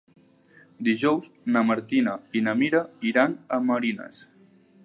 Dijous 0.87 1.27
na 1.57 1.63
Martina 1.71 2.17
i 2.39 2.43
na 2.49 2.57
Mira 2.63 2.83
iran 3.11 3.37
a 3.59 3.61
Marines. 3.71 4.27